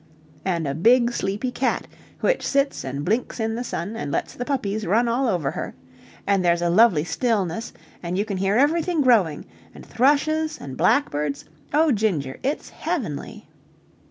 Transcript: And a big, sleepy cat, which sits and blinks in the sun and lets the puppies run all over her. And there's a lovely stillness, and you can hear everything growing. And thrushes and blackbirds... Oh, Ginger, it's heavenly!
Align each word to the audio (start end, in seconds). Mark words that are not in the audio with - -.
And 0.43 0.67
a 0.67 0.73
big, 0.73 1.11
sleepy 1.11 1.51
cat, 1.51 1.85
which 2.21 2.41
sits 2.41 2.83
and 2.83 3.05
blinks 3.05 3.39
in 3.39 3.53
the 3.53 3.63
sun 3.63 3.95
and 3.95 4.11
lets 4.11 4.33
the 4.33 4.45
puppies 4.45 4.87
run 4.87 5.07
all 5.07 5.27
over 5.27 5.51
her. 5.51 5.75
And 6.25 6.43
there's 6.43 6.63
a 6.63 6.71
lovely 6.71 7.03
stillness, 7.03 7.71
and 8.01 8.17
you 8.17 8.25
can 8.25 8.37
hear 8.37 8.55
everything 8.57 9.01
growing. 9.01 9.45
And 9.75 9.85
thrushes 9.85 10.57
and 10.59 10.75
blackbirds... 10.75 11.45
Oh, 11.71 11.91
Ginger, 11.91 12.39
it's 12.41 12.69
heavenly! 12.71 13.47